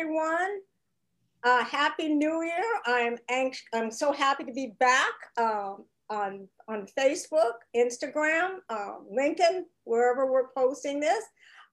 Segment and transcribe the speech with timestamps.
[0.00, 0.60] everyone.
[1.44, 2.64] Uh, happy New Year.
[2.86, 3.18] I'm.
[3.74, 10.48] I'm so happy to be back um, on, on Facebook, Instagram, uh, LinkedIn, wherever we're
[10.56, 11.22] posting this.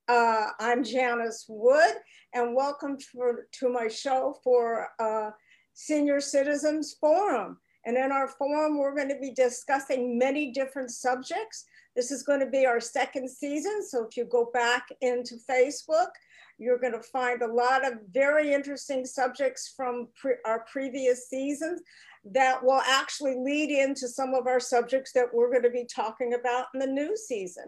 [0.09, 1.93] Uh, I'm Janice Wood
[2.33, 5.29] and welcome for, to my show for uh,
[5.73, 7.57] Senior Citizens Forum.
[7.85, 11.63] And in our forum, we're going to be discussing many different subjects.
[11.96, 13.87] This is going to be our second season.
[13.87, 16.09] So if you go back into Facebook,
[16.58, 21.81] you're going to find a lot of very interesting subjects from pre our previous seasons
[22.33, 26.33] that will actually lead into some of our subjects that we're going to be talking
[26.33, 27.66] about in the new season.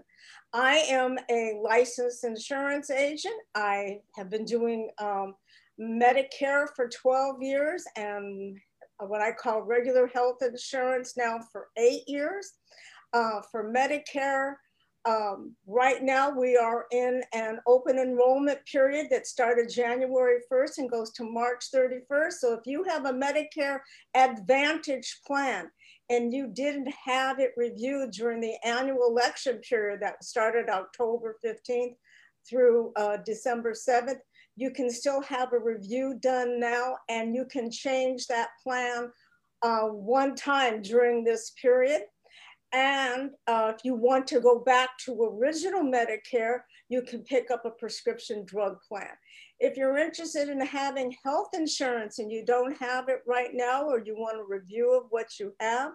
[0.54, 3.36] I am a licensed insurance agent.
[3.56, 5.36] I have been doing um,
[5.80, 8.58] Medicare for 12 years and
[9.00, 12.54] what I call regular health insurance now for eight years.
[13.14, 14.56] Uh, for Medicare,
[15.06, 20.92] um, right now, we are in an open enrollment period that started January 1st and
[20.92, 22.34] goes to March 31st.
[22.34, 23.80] So if you have a Medicare
[24.14, 25.70] Advantage plan
[26.10, 31.96] and you didn't have it reviewed during the annual election period that started October 15th
[32.48, 34.20] through uh, December 7th,
[34.58, 39.10] you can still have a review done now and you can change that plan
[39.62, 42.02] uh, one time during this period.
[42.72, 47.66] And uh, if you want to go back to original Medicare, you can pick up
[47.66, 49.10] a prescription drug plan.
[49.60, 54.04] If you're interested in having health insurance and you don't have it right now, or
[54.04, 55.92] you want a review of what you have,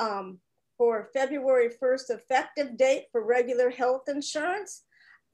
[0.00, 0.38] um,
[0.78, 4.84] for February 1st effective date for regular health insurance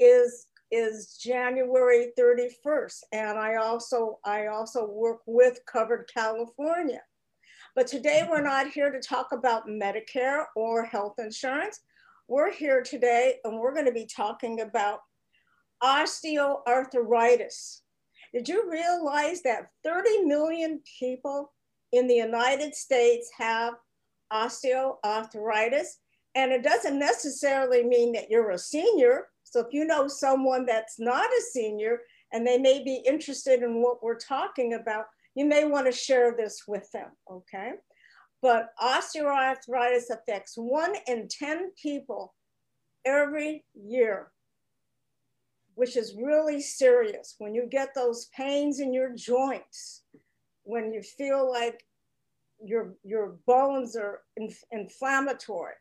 [0.01, 2.99] is is January 31st.
[3.13, 7.01] And I also, I also work with Covered California.
[7.75, 11.81] But today we're not here to talk about Medicare or health insurance.
[12.29, 15.01] We're here today and we're going to be talking about
[15.83, 17.81] osteoarthritis.
[18.33, 21.53] Did you realize that 30 million people
[21.91, 23.75] in the United States have
[24.33, 25.87] osteoarthritis?
[26.37, 29.27] And it doesn't necessarily mean that you're a senior.
[29.43, 33.83] So if you know someone that's not a senior and they may be interested in
[33.83, 37.73] what we're talking about, you may want to share this with them, okay?
[38.41, 42.35] But osteoarthritis affects one in 10 people
[43.05, 44.31] every year,
[45.75, 47.35] which is really serious.
[47.39, 50.03] When you get those pains in your joints,
[50.63, 51.85] when you feel like
[52.65, 55.75] your, your bones are inf inflammatory,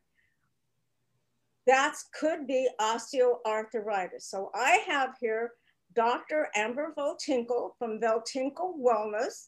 [1.66, 4.24] that could be osteoarthritis.
[4.24, 5.52] So I have here
[5.96, 6.50] Dr.
[6.56, 9.48] Amber Voitenko from Voitenko Wellness.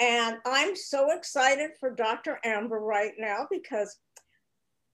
[0.00, 2.38] And I'm so excited for Dr.
[2.44, 3.98] Amber right now because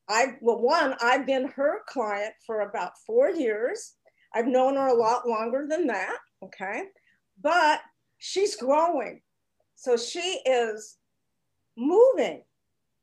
[0.09, 3.95] I, well, one, I've been her client for about four years.
[4.35, 6.85] I've known her a lot longer than that, okay?
[7.43, 7.81] But
[8.19, 9.21] she's growing.
[9.77, 10.97] So she is
[11.77, 12.43] moving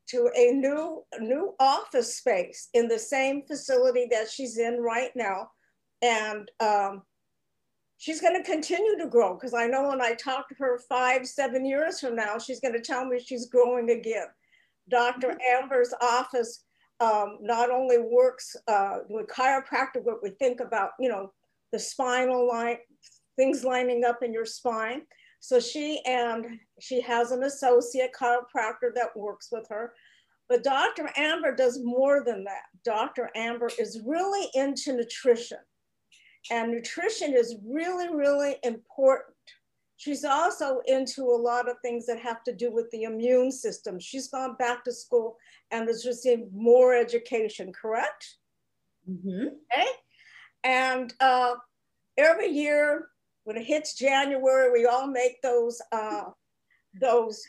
[0.10, 5.50] to a new, new office space in the same facility that she's in right now.
[6.02, 7.04] And um,
[7.98, 11.28] she's going to continue to grow because I know when I talk to her five,
[11.28, 14.28] seven years from now, she's going to tell me she's growing again.
[14.90, 15.64] Doctor mm-hmm.
[15.64, 16.64] Amber's office
[17.00, 21.32] um, not only works uh, with chiropractic, what we think about, you know,
[21.72, 22.78] the spinal line,
[23.36, 25.02] things lining up in your spine.
[25.40, 29.94] So she and she has an associate chiropractor that works with her.
[30.48, 31.10] But Dr.
[31.18, 32.64] Amber does more than that.
[32.84, 33.30] Dr.
[33.36, 35.58] Amber is really into nutrition.
[36.52, 39.36] And nutrition is really, really important.
[39.98, 44.00] She's also into a lot of things that have to do with the immune system.
[44.00, 45.38] She's gone back to school
[45.72, 48.36] and has received more education, correct?
[49.10, 49.48] Mm-hmm.
[49.74, 49.88] Okay.
[50.64, 51.56] And uh,
[52.18, 53.08] every year
[53.46, 56.26] when it hits January, we all make those uh,
[57.00, 57.44] those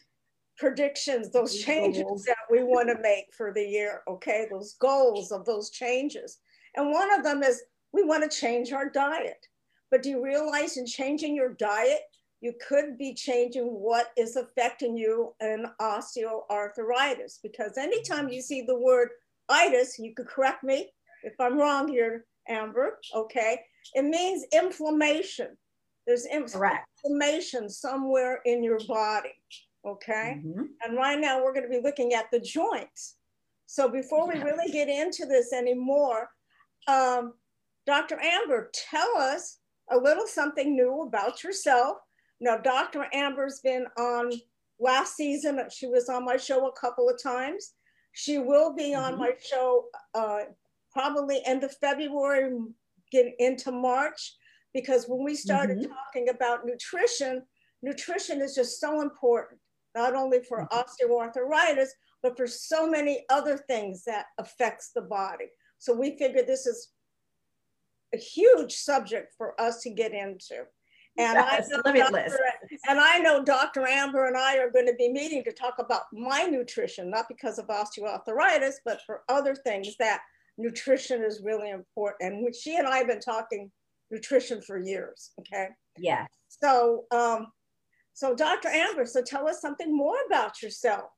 [0.59, 4.03] predictions, those changes that we want to make for the year.
[4.09, 6.39] Okay, those goals of those changes,
[6.77, 9.47] and one of them is we want to change our diet.
[9.91, 12.01] But do you realize in changing your diet,
[12.41, 17.39] you could be changing what is affecting you in osteoarthritis?
[17.43, 19.10] Because anytime you see the word
[19.49, 20.91] itis, you could correct me
[21.22, 23.60] if I'm wrong here, Amber, okay?
[23.95, 25.57] It means inflammation.
[26.07, 29.34] There's inflammation somewhere in your body,
[29.84, 30.39] okay?
[30.39, 30.63] Mm-hmm.
[30.84, 33.16] And right now we're going to be looking at the joints.
[33.66, 36.28] So before we really get into this anymore,
[36.87, 37.34] um,
[37.86, 38.18] Dr.
[38.21, 39.59] Amber, tell us
[39.91, 41.98] a little something new about yourself.
[42.41, 43.06] Now, Dr.
[43.12, 44.33] Amber's been on
[44.80, 47.72] last season, she was on my show a couple of times.
[48.12, 49.21] She will be on mm-hmm.
[49.21, 49.84] my show
[50.15, 50.41] uh,
[50.92, 52.50] probably end of February,
[53.12, 54.34] get into March,
[54.74, 55.92] because when we started mm-hmm.
[55.92, 57.42] talking about nutrition,
[57.83, 59.60] nutrition is just so important,
[59.94, 60.78] not only for mm-hmm.
[60.78, 61.88] osteoarthritis,
[62.22, 65.47] but for so many other things that affects the body.
[65.78, 66.92] So we figured this is
[68.15, 70.65] a huge subject for us to get into.
[71.19, 72.11] And yes, I know.
[72.11, 72.39] Dr.
[72.89, 73.87] and I know Dr.
[73.87, 77.59] Amber and I are going to be meeting to talk about my nutrition, not because
[77.59, 80.21] of osteoarthritis, but for other things that
[80.59, 82.33] nutrition is really important.
[82.33, 83.71] And she and I have been talking
[84.11, 85.31] nutrition for years.
[85.41, 85.69] Okay.
[85.99, 86.27] Yeah.
[86.49, 87.47] So, um,
[88.13, 88.69] so Dr.
[88.69, 91.11] Amber, so tell us something more about yourself.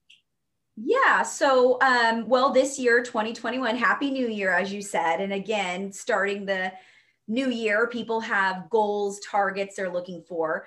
[0.84, 1.22] Yeah.
[1.22, 5.20] So, um, well, this year, 2021, Happy New Year, as you said.
[5.20, 6.72] And again, starting the
[7.26, 10.66] new year, people have goals, targets they're looking for.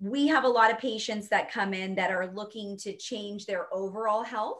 [0.00, 3.72] We have a lot of patients that come in that are looking to change their
[3.74, 4.58] overall health.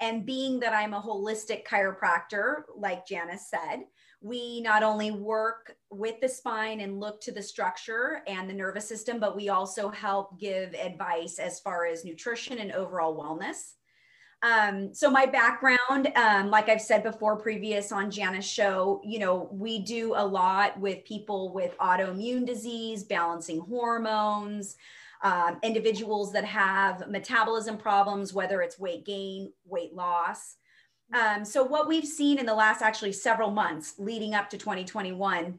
[0.00, 3.80] And being that I'm a holistic chiropractor, like Janice said,
[4.20, 8.88] we not only work with the spine and look to the structure and the nervous
[8.88, 13.72] system, but we also help give advice as far as nutrition and overall wellness.
[14.42, 19.48] Um, so my background, um, like I've said before, previous on Janice show, you know,
[19.50, 24.76] we do a lot with people with autoimmune disease, balancing hormones,
[25.22, 30.56] um, individuals that have metabolism problems, whether it's weight gain, weight loss.
[31.12, 35.58] Um, so what we've seen in the last actually several months leading up to 2021,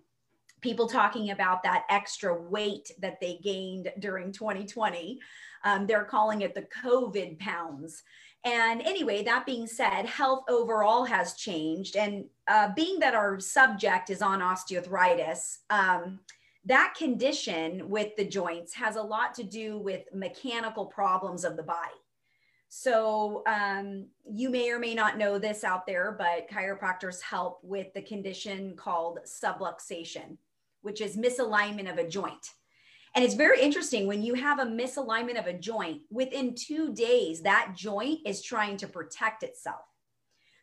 [0.61, 5.19] people talking about that extra weight that they gained during 2020.
[5.63, 8.03] Um, they're calling it the COVID pounds.
[8.45, 11.95] And anyway, that being said, health overall has changed.
[11.97, 16.19] And uh, being that our subject is on osteoarthritis, um,
[16.65, 21.63] that condition with the joints has a lot to do with mechanical problems of the
[21.63, 21.91] body.
[22.69, 27.91] So um, you may or may not know this out there, but chiropractors help with
[27.93, 30.37] the condition called subluxation,
[30.81, 32.51] which is misalignment of a joint.
[33.15, 37.41] And it's very interesting when you have a misalignment of a joint, within two days,
[37.41, 39.81] that joint is trying to protect itself.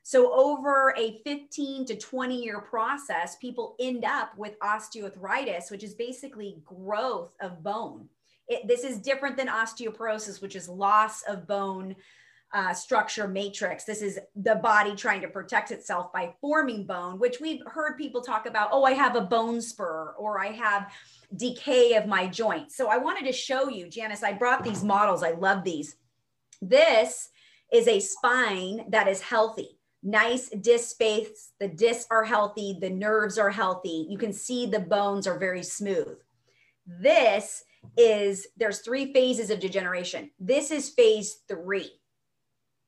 [0.04, 5.94] So, over a 15 to 20 year process, people end up with osteoarthritis, which is
[5.94, 8.08] basically growth of bone.
[8.46, 11.96] It, this is different than osteoporosis, which is loss of bone
[12.52, 13.84] uh, structure matrix.
[13.84, 18.22] This is the body trying to protect itself by forming bone, which we've heard people
[18.22, 18.70] talk about.
[18.72, 20.92] Oh, I have a bone spur, or I have
[21.36, 22.76] decay of my joints.
[22.76, 25.22] So I wanted to show you, Janice, I brought these models.
[25.22, 25.96] I love these.
[26.62, 27.28] This
[27.72, 29.78] is a spine that is healthy.
[30.02, 31.52] Nice disc space.
[31.58, 32.78] The discs are healthy.
[32.80, 34.06] The nerves are healthy.
[34.08, 36.16] You can see the bones are very smooth.
[36.86, 37.64] This
[37.96, 40.30] is, there's three phases of degeneration.
[40.38, 41.90] This is phase three.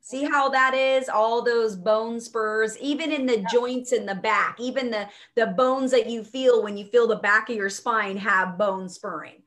[0.09, 1.11] See how that is?
[1.11, 3.47] All those bone spurs, even in the yeah.
[3.53, 5.07] joints in the back, even the,
[5.37, 8.89] the bones that you feel when you feel the back of your spine have bone
[8.89, 9.43] spurring.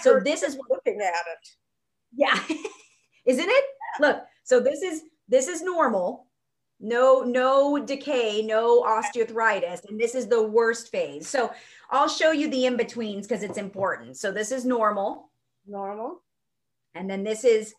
[0.00, 1.48] So this is looking at it.
[2.14, 2.38] Yeah.
[3.26, 3.64] Isn't it?
[3.98, 4.06] Yeah.
[4.06, 6.28] Look, so this is this is normal.
[6.78, 9.88] No, no decay, no osteoarthritis.
[9.88, 11.28] And this is the worst phase.
[11.28, 11.50] So
[11.90, 14.16] I'll show you the in-betweens because it's important.
[14.16, 15.32] So this is normal.
[15.66, 16.22] Normal.
[16.94, 17.74] And then this is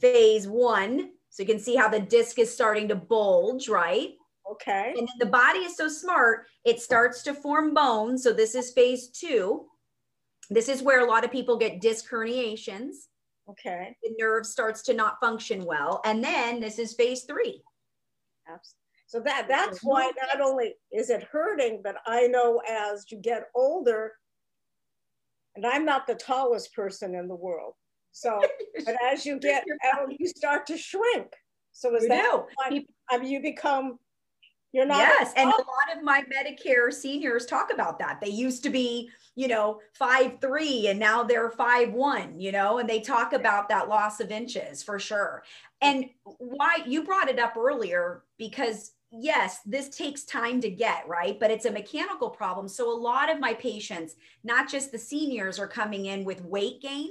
[0.00, 4.10] phase one so you can see how the disc is starting to bulge, right?
[4.50, 4.92] Okay.
[4.94, 8.18] And then the body is so smart, it starts to form bone.
[8.18, 9.64] So this is phase two.
[10.50, 13.06] This is where a lot of people get disc herniations.
[13.48, 13.96] Okay.
[14.02, 16.02] The nerve starts to not function well.
[16.04, 17.62] And then this is phase three.
[18.46, 18.78] Absolutely.
[19.06, 23.48] So that that's why not only is it hurting, but I know as you get
[23.54, 24.12] older,
[25.56, 27.74] and I'm not the tallest person in the world,
[28.12, 28.40] so,
[28.84, 31.34] but as you get out, you start to shrink.
[31.72, 32.70] So is you that I
[33.18, 33.98] mean, you become,
[34.72, 34.98] you're not.
[34.98, 38.20] Yes, and a lot of my Medicare seniors talk about that.
[38.20, 42.38] They used to be, you know, five three, and now they're five one.
[42.38, 45.42] You know, and they talk about that loss of inches for sure.
[45.80, 51.38] And why you brought it up earlier because yes, this takes time to get, right?
[51.38, 52.66] But it's a mechanical problem.
[52.68, 56.80] So a lot of my patients, not just the seniors, are coming in with weight
[56.80, 57.10] gain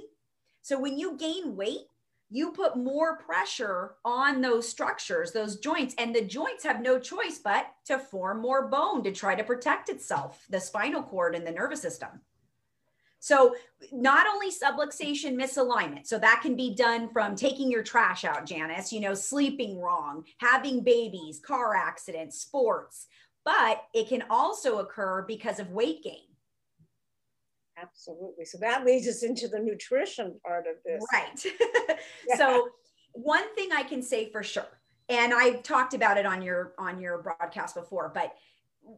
[0.61, 1.87] so when you gain weight,
[2.29, 7.39] you put more pressure on those structures, those joints, and the joints have no choice
[7.43, 11.51] but to form more bone to try to protect itself, the spinal cord and the
[11.51, 12.21] nervous system.
[13.19, 13.55] So,
[13.91, 18.91] not only subluxation misalignment, so that can be done from taking your trash out, Janice,
[18.91, 23.07] you know, sleeping wrong, having babies, car accidents, sports,
[23.43, 26.30] but it can also occur because of weight gain.
[27.81, 28.45] Absolutely.
[28.45, 31.03] So that leads us into the nutrition part of this.
[31.11, 31.97] Right.
[32.27, 32.37] yeah.
[32.37, 32.69] So
[33.13, 36.99] one thing I can say for sure, and I've talked about it on your on
[36.99, 38.35] your broadcast before, but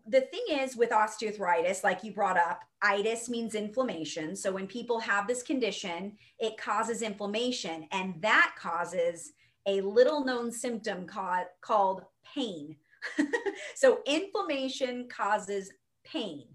[0.07, 4.35] the thing is with osteoarthritis, like you brought up, itis means inflammation.
[4.35, 9.33] So when people have this condition, it causes inflammation, and that causes
[9.65, 12.77] a little known symptom called, called pain.
[13.75, 15.71] so inflammation causes
[16.03, 16.45] pain.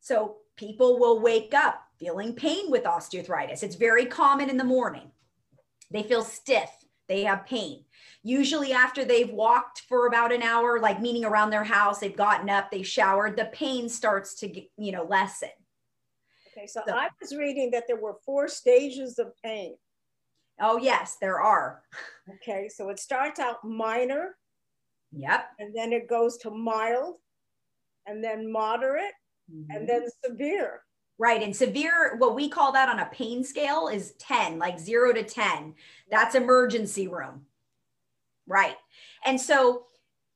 [0.00, 3.62] So people will wake up feeling pain with osteoarthritis.
[3.62, 5.10] It's very common in the morning.
[5.90, 6.70] They feel stiff,
[7.08, 7.84] they have pain.
[8.22, 12.50] Usually, after they've walked for about an hour, like meaning around their house, they've gotten
[12.50, 15.50] up, they've showered, the pain starts to, you know, lessen.
[16.52, 19.76] Okay, so, so I was reading that there were four stages of pain.
[20.60, 21.82] Oh, yes, there are.
[22.34, 24.36] Okay, so it starts out minor.
[25.12, 25.46] Yep.
[25.60, 27.16] And then it goes to mild,
[28.06, 29.12] and then moderate,
[29.52, 29.70] mm-hmm.
[29.70, 30.82] and then severe.
[31.18, 31.42] Right.
[31.42, 35.22] And severe, what we call that on a pain scale is 10, like zero to
[35.22, 35.74] 10.
[36.10, 37.46] That's emergency room.
[38.46, 38.76] Right.
[39.24, 39.86] And so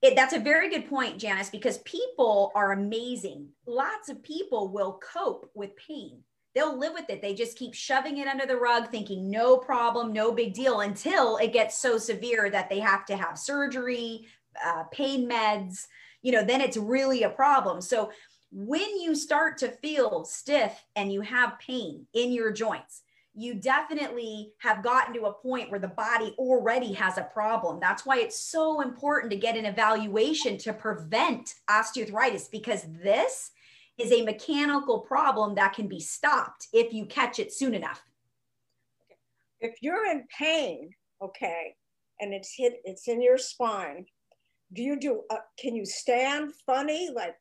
[0.03, 3.49] it, that's a very good point, Janice, because people are amazing.
[3.67, 6.23] Lots of people will cope with pain.
[6.55, 7.23] They'll live with it.
[7.23, 11.37] They just keep shoving it under the rug, thinking no problem, no big deal until
[11.37, 14.27] it gets so severe that they have to have surgery,
[14.65, 15.87] uh, pain meds.
[16.23, 17.81] You know, then it's really a problem.
[17.81, 18.11] So
[18.53, 23.03] when you start to feel stiff and you have pain in your joints,
[23.33, 27.79] you definitely have gotten to a point where the body already has a problem.
[27.81, 33.53] That's why it's so important to get an evaluation to prevent osteoarthritis because this
[33.99, 38.03] is a mechanical problem that can be stopped if you catch it soon enough.
[39.61, 40.91] If you're in pain,
[41.23, 41.77] okay,
[42.19, 44.07] and it's hit, it's in your spine,
[44.73, 47.37] do you do, uh, can you stand funny, like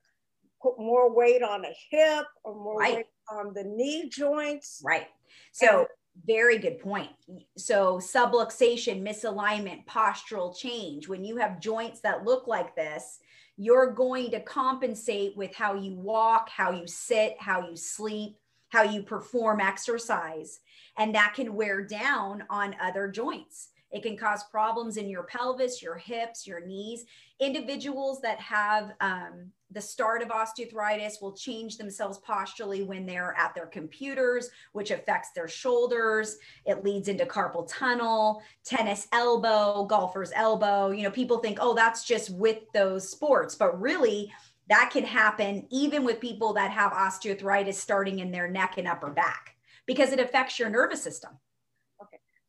[0.61, 2.95] put more weight on a hip or more right.
[2.97, 4.81] weight on the knee joints?
[4.85, 5.07] Right.
[5.51, 5.87] So, and,
[6.25, 7.09] very good point.
[7.57, 13.19] So, subluxation, misalignment, postural change, when you have joints that look like this,
[13.57, 18.37] you're going to compensate with how you walk, how you sit, how you sleep,
[18.69, 20.59] how you perform exercise.
[20.97, 23.69] And that can wear down on other joints.
[23.91, 27.05] It can cause problems in your pelvis, your hips, your knees.
[27.39, 33.53] Individuals that have um, the start of osteoarthritis will change themselves posturally when they're at
[33.55, 36.37] their computers, which affects their shoulders.
[36.65, 40.91] It leads into carpal tunnel, tennis elbow, golfer's elbow.
[40.91, 44.31] You know, people think, oh, that's just with those sports, but really,
[44.69, 49.09] that can happen even with people that have osteoarthritis starting in their neck and upper
[49.09, 49.55] back
[49.87, 51.31] because it affects your nervous system.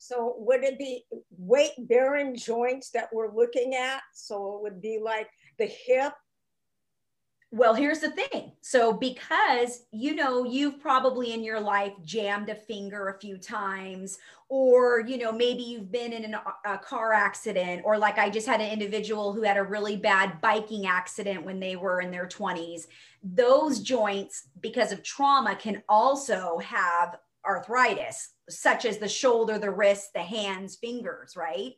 [0.03, 1.05] So would it be
[1.37, 4.01] weight bearing joints that we're looking at?
[4.15, 5.29] So it would be like
[5.59, 6.15] the hip
[7.53, 8.53] well, here's the thing.
[8.61, 14.19] So, because you know, you've probably in your life jammed a finger a few times,
[14.49, 18.47] or you know, maybe you've been in an, a car accident, or like I just
[18.47, 22.29] had an individual who had a really bad biking accident when they were in their
[22.29, 22.83] 20s.
[23.25, 30.13] Those joints, because of trauma, can also have arthritis, such as the shoulder, the wrist,
[30.15, 31.73] the hands, fingers, right?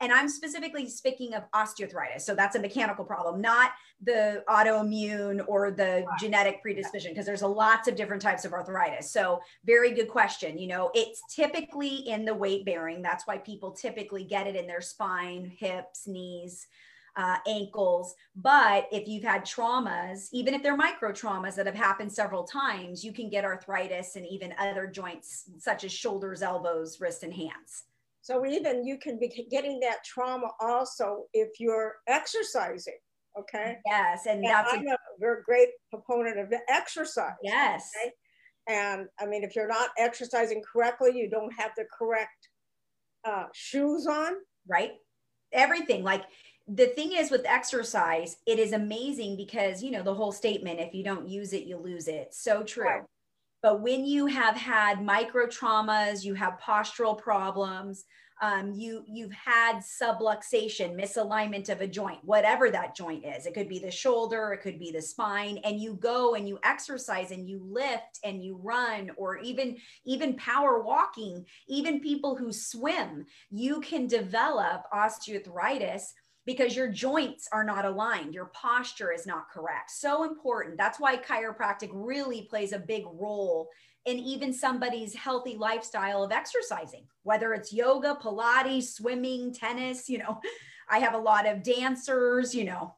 [0.00, 2.20] And I'm specifically speaking of osteoarthritis.
[2.20, 7.48] So that's a mechanical problem, not the autoimmune or the genetic predisposition, because there's a
[7.48, 9.10] lots of different types of arthritis.
[9.10, 10.56] So very good question.
[10.56, 13.02] You know, it's typically in the weight bearing.
[13.02, 16.68] That's why people typically get it in their spine, hips, knees.
[17.18, 18.14] Uh, ankles.
[18.36, 23.02] But if you've had traumas, even if they're micro traumas that have happened several times,
[23.02, 27.86] you can get arthritis and even other joints such as shoulders, elbows, wrists, and hands.
[28.20, 33.00] So even you can be getting that trauma also if you're exercising.
[33.36, 33.78] Okay.
[33.84, 37.32] Yes, and, and that's I'm a, a very great proponent of exercise.
[37.42, 37.90] Yes.
[38.00, 38.12] Okay?
[38.68, 42.48] And I mean, if you're not exercising correctly, you don't have the correct
[43.24, 44.34] uh, shoes on.
[44.68, 44.92] Right.
[45.52, 46.24] Everything like
[46.68, 50.94] the thing is with exercise, it is amazing because you know the whole statement: if
[50.94, 52.34] you don't use it, you lose it.
[52.34, 52.84] So true.
[52.84, 53.02] Right.
[53.62, 58.04] But when you have had micro traumas, you have postural problems,
[58.40, 63.46] um, you you've had subluxation, misalignment of a joint, whatever that joint is.
[63.46, 66.58] It could be the shoulder, it could be the spine, and you go and you
[66.62, 71.44] exercise and you lift and you run, or even even power walking.
[71.66, 76.02] Even people who swim, you can develop osteoarthritis
[76.48, 79.90] because your joints are not aligned, your posture is not correct.
[79.90, 80.78] So important.
[80.78, 83.68] That's why chiropractic really plays a big role
[84.06, 90.40] in even somebody's healthy lifestyle of exercising, whether it's yoga, Pilates, swimming, tennis, you know.
[90.88, 92.94] I have a lot of dancers, you know.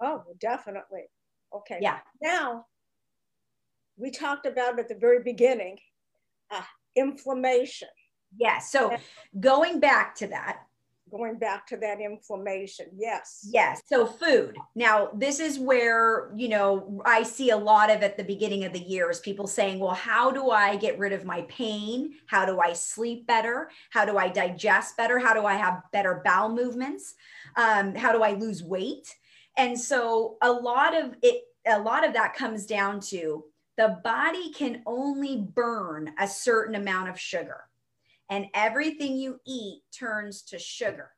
[0.00, 1.06] Oh, definitely.
[1.52, 1.80] Okay.
[1.82, 1.98] Yeah.
[2.22, 2.66] Now,
[3.96, 5.78] we talked about at the very beginning
[6.52, 6.62] uh,
[6.94, 7.88] inflammation.
[8.38, 8.70] Yes.
[8.72, 8.96] Yeah, so
[9.40, 10.60] going back to that,
[11.10, 12.86] going back to that inflammation.
[12.96, 13.46] Yes.
[13.50, 13.80] Yes.
[13.86, 14.56] So food.
[14.74, 18.72] Now, this is where, you know, I see a lot of at the beginning of
[18.72, 22.14] the year is people saying, well, how do I get rid of my pain?
[22.26, 23.70] How do I sleep better?
[23.90, 25.18] How do I digest better?
[25.18, 27.14] How do I have better bowel movements?
[27.56, 29.14] Um, how do I lose weight?
[29.56, 33.44] And so a lot of it, a lot of that comes down to
[33.76, 37.64] the body can only burn a certain amount of sugar
[38.30, 41.10] and everything you eat turns to sugar.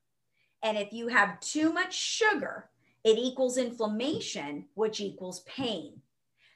[0.62, 2.68] And if you have too much sugar,
[3.04, 6.00] it equals inflammation, which equals pain.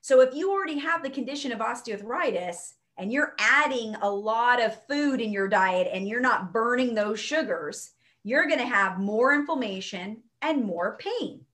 [0.01, 4.85] So if you already have the condition of osteoarthritis and you're adding a lot of
[4.87, 7.93] food in your diet and you're not burning those sugars,
[8.25, 11.45] you're going to have more inflammation and more pain.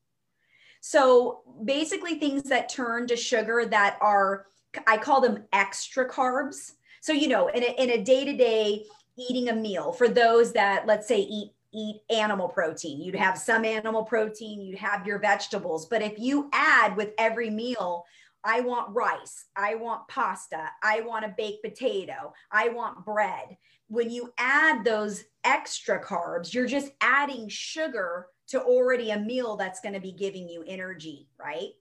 [0.80, 4.46] So basically, things that turn to sugar that are,
[4.86, 6.72] I call them extra carbs.
[7.00, 8.84] So, you know, in a, in a day-to-day
[9.18, 13.64] eating a meal for those that let's say eat eat animal protein, you'd have some
[13.64, 15.86] animal protein, you'd have your vegetables.
[15.86, 18.04] But if you add with every meal,
[18.42, 23.58] I want rice, I want pasta, I want a baked potato, I want bread.
[23.88, 29.80] When you add those extra carbs, you're just adding sugar to already a meal that's
[29.80, 31.72] going to be giving you energy, right?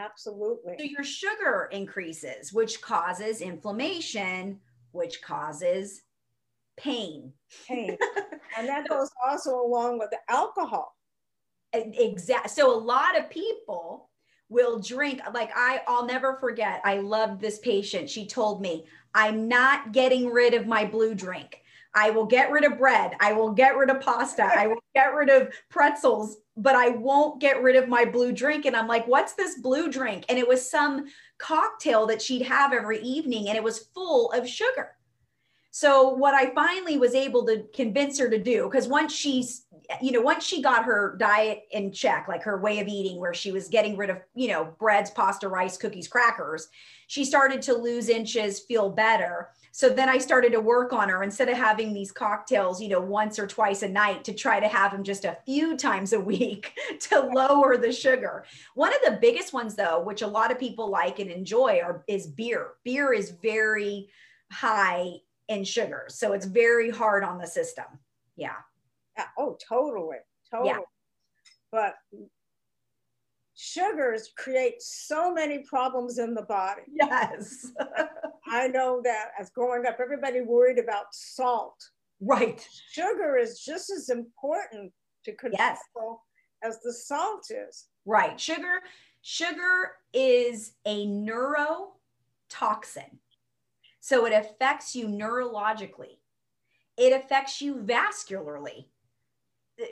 [0.00, 0.74] Absolutely.
[0.78, 4.60] So your sugar increases, which causes inflammation,
[4.92, 6.02] which causes
[6.76, 7.32] pain.
[7.68, 7.96] Pain.
[8.58, 10.96] and that goes also along with the alcohol.
[11.72, 12.48] Exactly.
[12.48, 14.10] So a lot of people
[14.48, 16.80] will drink like I I'll never forget.
[16.84, 18.10] I loved this patient.
[18.10, 21.59] She told me, "I'm not getting rid of my blue drink.
[21.94, 23.16] I will get rid of bread.
[23.20, 24.44] I will get rid of pasta.
[24.44, 28.64] I will get rid of pretzels, but I won't get rid of my blue drink."
[28.64, 31.06] And I'm like, "What's this blue drink?" And it was some
[31.38, 34.96] cocktail that she'd have every evening and it was full of sugar.
[35.72, 39.66] So what I finally was able to convince her to do, because once she's,
[40.02, 43.34] you know, once she got her diet in check, like her way of eating, where
[43.34, 46.68] she was getting rid of, you know, breads, pasta, rice, cookies, crackers,
[47.10, 49.48] she started to lose inches, feel better.
[49.72, 53.00] So then I started to work on her instead of having these cocktails, you know,
[53.00, 56.20] once or twice a night to try to have them just a few times a
[56.20, 56.72] week
[57.08, 58.44] to lower the sugar.
[58.76, 62.04] One of the biggest ones though, which a lot of people like and enjoy are
[62.06, 62.74] is beer.
[62.84, 64.08] Beer is very
[64.52, 65.14] high
[65.48, 66.04] in sugar.
[66.10, 67.86] So it's very hard on the system.
[68.36, 68.54] Yeah.
[69.18, 69.24] yeah.
[69.36, 70.18] Oh, totally.
[70.48, 70.68] Totally.
[70.68, 70.78] Yeah.
[71.72, 71.94] But
[73.60, 76.82] sugars create so many problems in the body.
[76.90, 77.70] Yes.
[78.46, 81.76] I know that as growing up, everybody worried about salt.
[82.20, 82.66] Right.
[82.90, 84.92] Sugar is just as important
[85.24, 85.78] to control yes.
[86.64, 87.88] as the salt is.
[88.06, 88.40] Right.
[88.40, 88.80] Sugar,
[89.20, 91.90] sugar is a neurotoxin.
[94.00, 96.16] So it affects you neurologically,
[96.96, 98.86] it affects you vascularly.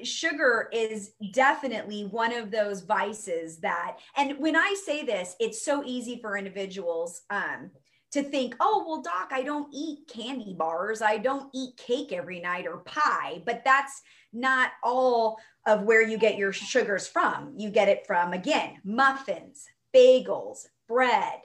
[0.03, 5.83] Sugar is definitely one of those vices that, and when I say this, it's so
[5.85, 7.71] easy for individuals um,
[8.13, 11.03] to think, oh, well, doc, I don't eat candy bars.
[11.03, 13.43] I don't eat cake every night or pie.
[13.45, 17.55] But that's not all of where you get your sugars from.
[17.57, 21.41] You get it from, again, muffins, bagels, bread,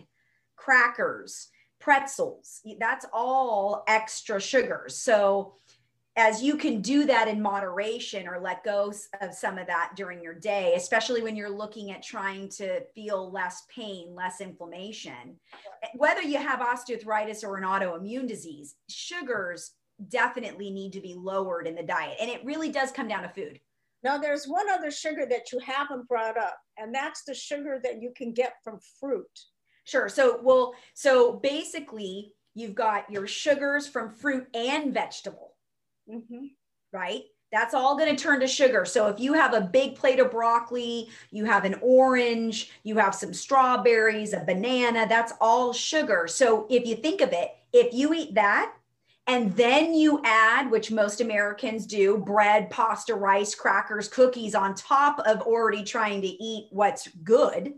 [0.55, 2.61] crackers, pretzels.
[2.79, 4.95] That's all extra sugars.
[4.95, 5.55] So,
[6.15, 10.21] as you can do that in moderation or let go of some of that during
[10.21, 15.39] your day, especially when you're looking at trying to feel less pain, less inflammation,
[15.81, 19.71] eh, whether you have osteoarthritis or an autoimmune disease, sugars
[20.09, 22.17] definitely need to be lowered in the diet.
[22.19, 23.59] And it really does come down to food.
[24.03, 28.01] Now, there's one other sugar that you haven't brought up, and that's the sugar that
[28.01, 29.39] you can get from fruit.
[29.85, 30.09] Sure.
[30.09, 35.52] So, well, so basically, you've got your sugars from fruit and vegetable,
[36.09, 36.45] mm-hmm.
[36.91, 37.23] right?
[37.51, 38.83] That's all going to turn to sugar.
[38.83, 43.13] So, if you have a big plate of broccoli, you have an orange, you have
[43.13, 46.27] some strawberries, a banana, that's all sugar.
[46.27, 48.73] So, if you think of it, if you eat that,
[49.27, 55.19] and then you add, which most Americans do, bread, pasta, rice, crackers, cookies on top
[55.19, 57.73] of already trying to eat what's good,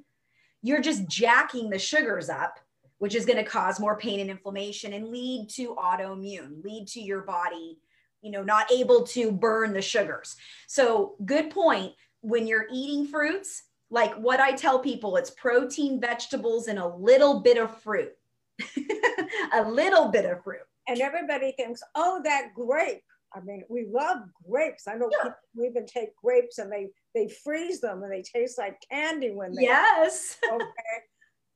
[0.63, 2.59] you're just jacking the sugars up,
[2.97, 6.99] which is going to cause more pain and inflammation and lead to autoimmune, lead to
[6.99, 7.77] your body,
[8.25, 10.35] you know, not able to burn the sugars.
[10.67, 11.93] So, good point.
[12.21, 13.61] When you're eating fruits,
[13.91, 18.13] like what I tell people, it's protein, vegetables, and a little bit of fruit.
[19.53, 20.65] a little bit of fruit.
[20.87, 23.03] And everybody thinks, oh, that grape.
[23.35, 24.87] I mean, we love grapes.
[24.87, 25.29] I know yeah.
[25.53, 29.53] people even take grapes and they they freeze them and they taste like candy when
[29.53, 30.65] they yes okay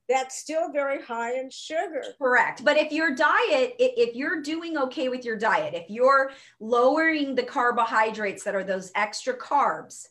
[0.09, 2.03] that's still very high in sugar.
[2.17, 2.65] Correct.
[2.65, 7.43] But if your diet, if you're doing okay with your diet, if you're lowering the
[7.43, 10.07] carbohydrates that are those extra carbs,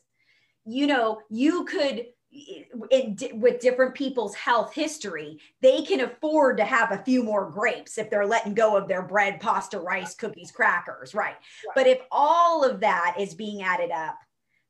[0.65, 2.05] you know, you could
[2.91, 7.97] in, with different people's health history, they can afford to have a few more grapes
[7.97, 11.25] if they're letting go of their bread, pasta, rice, cookies, crackers, right?
[11.25, 11.35] right?
[11.75, 14.17] But if all of that is being added up,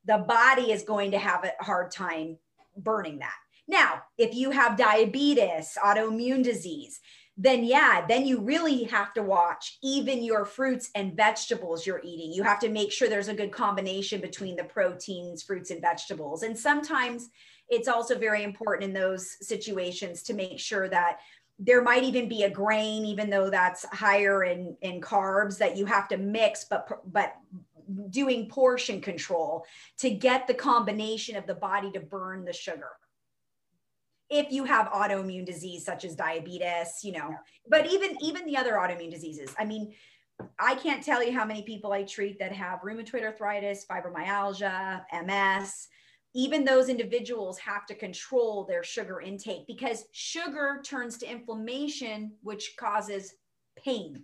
[0.06, 2.38] the body is going to have a hard time
[2.78, 3.36] burning that.
[3.70, 7.00] Now, if you have diabetes, autoimmune disease,
[7.38, 12.34] then yeah, then you really have to watch even your fruits and vegetables you're eating.
[12.34, 16.42] You have to make sure there's a good combination between the proteins, fruits, and vegetables.
[16.42, 17.30] And sometimes
[17.70, 21.20] it's also very important in those situations to make sure that
[21.60, 25.86] there might even be a grain, even though that's higher in, in carbs that you
[25.86, 27.36] have to mix, but but
[28.10, 29.64] doing portion control
[29.98, 32.90] to get the combination of the body to burn the sugar
[34.30, 37.34] if you have autoimmune disease such as diabetes you know
[37.70, 39.54] but even even the other autoimmune diseases.
[39.58, 39.94] I mean
[40.58, 45.90] i can't tell you how many people i treat that have rheumatoid arthritis fibromyalgia ms
[46.34, 52.76] even those individuals have to control their sugar intake because sugar turns to inflammation which
[52.78, 53.34] causes
[53.84, 54.24] pain.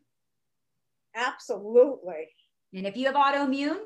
[1.16, 2.28] Absolutely.
[2.74, 3.80] And if you have autoimmune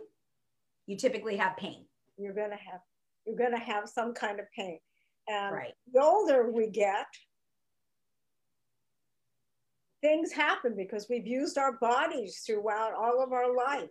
[0.88, 1.86] you typically have pain.
[2.18, 2.82] You're going to have
[3.26, 4.80] you're going to have some kind of pain
[5.30, 5.74] and right.
[5.94, 7.06] the older we get,
[10.02, 13.90] things happen because we've used our bodies throughout all of our life.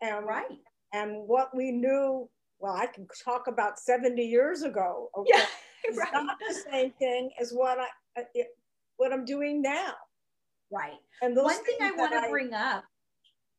[0.00, 0.58] And right.
[0.92, 5.08] And what we knew, well, I can talk about 70 years ago.
[5.16, 5.44] Okay, yeah,
[5.84, 6.12] it's right.
[6.12, 8.48] not the same thing as what I uh, it,
[8.96, 9.94] what I'm doing now.
[10.70, 10.98] Right.
[11.22, 12.84] And one thing I want to bring up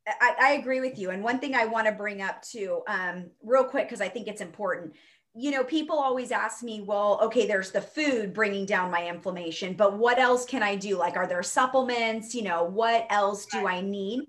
[0.08, 1.12] I, I, agree with you.
[1.12, 4.28] And one thing I want to bring up too, um, real quick, because I think
[4.28, 4.94] it's important
[5.36, 9.74] you know, people always ask me, well, okay, there's the food bringing down my inflammation,
[9.74, 10.98] but what else can I do?
[10.98, 12.36] Like, are there supplements?
[12.36, 14.22] You know, what else do I need?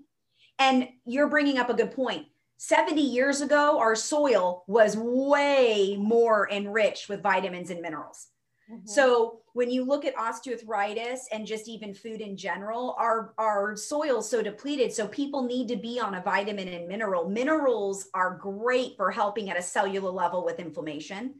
[0.57, 2.25] And you're bringing up a good point.
[2.57, 8.27] 70 years ago, our soil was way more enriched with vitamins and minerals.
[8.71, 8.87] Mm-hmm.
[8.87, 14.29] So when you look at osteoarthritis and just even food in general, our our soil's
[14.29, 14.91] so depleted.
[14.91, 17.29] So people need to be on a vitamin and mineral.
[17.29, 21.35] Minerals are great for helping at a cellular level with inflammation.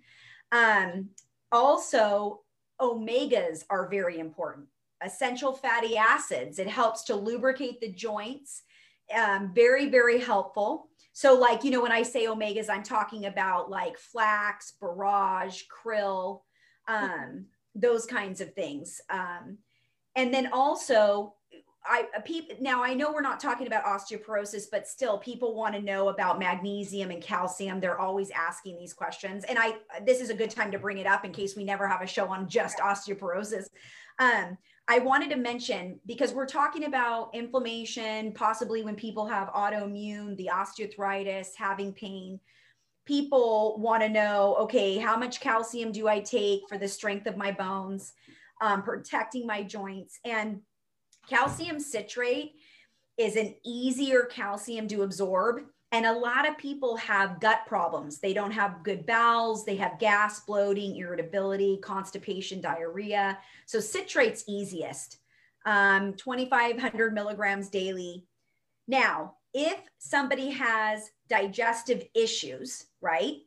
[0.51, 1.09] Um,
[1.51, 2.41] also,
[2.79, 4.67] omegas are very important.
[5.03, 6.59] Essential fatty acids.
[6.59, 8.61] It helps to lubricate the joints.
[9.15, 10.89] Um, very very helpful.
[11.11, 16.41] So, like, you know, when I say omegas, I'm talking about like flax, borage, krill,
[16.87, 19.01] um, those kinds of things.
[19.09, 19.57] Um,
[20.15, 21.33] and then also,
[21.87, 25.81] I people now I know we're not talking about osteoporosis, but still people want to
[25.81, 27.79] know about magnesium and calcium.
[27.79, 31.05] They're always asking these questions, and I this is a good time to bring it
[31.05, 33.65] up in case we never have a show on just osteoporosis.
[34.17, 40.37] Um, I wanted to mention because we're talking about inflammation, possibly when people have autoimmune,
[40.37, 42.39] the osteoarthritis, having pain
[43.05, 47.37] people want to know okay how much calcium do i take for the strength of
[47.37, 48.13] my bones
[48.61, 50.19] um, protecting my joints?
[50.23, 50.61] And
[51.29, 52.53] calcium citrate
[53.17, 55.61] is an easier calcium to absorb.
[55.91, 58.19] And a lot of people have gut problems.
[58.19, 59.65] They don't have good bowels.
[59.65, 63.37] They have gas bloating irritability constipation diarrhea.
[63.65, 65.19] So citrate's easiest
[65.65, 68.25] um, 2500 milligrams daily.
[68.87, 73.37] Now if somebody has digestive issues, right?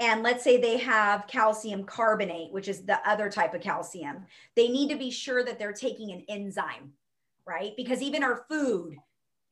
[0.00, 4.68] And let's say they have calcium carbonate, which is the other type of calcium, they
[4.68, 6.92] need to be sure that they're taking an enzyme,
[7.46, 7.72] right?
[7.76, 8.96] Because even our food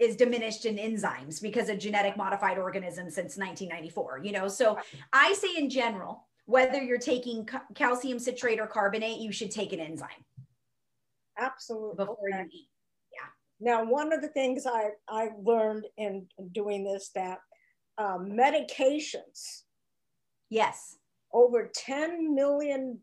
[0.00, 4.48] is diminished in enzymes because of genetic modified organisms since 1994, you know?
[4.48, 4.78] So
[5.12, 9.80] I say in general, whether you're taking calcium citrate or carbonate, you should take an
[9.80, 10.08] enzyme.
[11.38, 11.96] Absolutely.
[11.96, 12.42] Before okay.
[12.42, 12.68] you eat.
[13.60, 17.38] Now, one of the things I, I learned in doing this that
[17.98, 19.62] um, medications.
[20.50, 20.98] Yes.
[21.32, 23.00] Over $10 million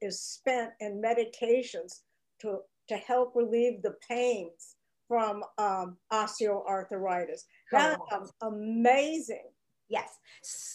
[0.00, 2.00] is spent in medications
[2.40, 4.76] to, to help relieve the pains
[5.08, 7.42] from um, osteoarthritis.
[7.70, 9.44] That's amazing.
[9.88, 10.18] Yes.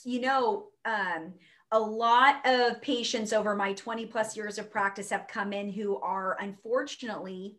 [0.05, 1.33] You know, um,
[1.71, 5.97] a lot of patients over my 20 plus years of practice have come in who
[5.97, 7.55] are unfortunately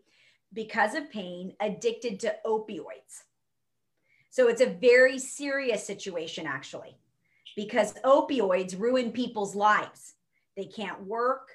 [0.53, 3.23] because of pain, addicted to opioids.
[4.31, 6.97] So it's a very serious situation, actually,
[7.57, 10.15] because opioids ruin people's lives.
[10.57, 11.51] They can't work.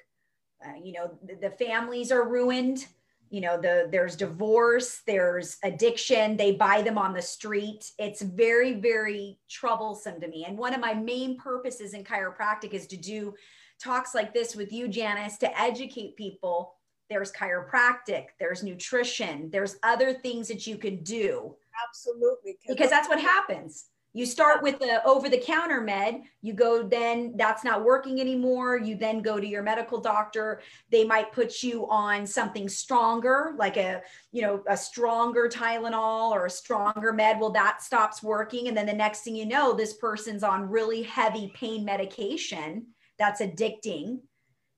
[0.64, 2.86] Uh, you know, the, the families are ruined.
[3.30, 6.36] You know, the there's divorce, there's addiction.
[6.36, 7.92] They buy them on the street.
[7.98, 10.46] It's very, very troublesome to me.
[10.48, 13.34] And one of my main purposes in chiropractic is to do
[13.78, 16.74] talks like this with you, Janice, to educate people.
[17.10, 21.54] There's chiropractic, there's nutrition, there's other things that you can do.
[21.88, 22.58] Absolutely.
[22.66, 23.86] Because that's what happens.
[24.14, 28.78] You start with the over the counter med you go then that's not working anymore.
[28.78, 30.62] You then go to your medical doctor.
[30.90, 36.46] They might put you on something stronger like a you know a stronger tylenol or
[36.46, 37.38] a stronger med.
[37.38, 38.68] Well that stops working.
[38.68, 42.86] And then the next thing you know this person's on really heavy pain medication
[43.18, 44.20] that's addicting